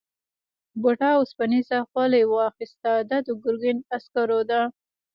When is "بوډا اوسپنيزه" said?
0.81-1.77